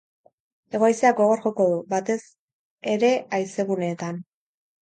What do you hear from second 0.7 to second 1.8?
Hego-haizeak gogor joko du,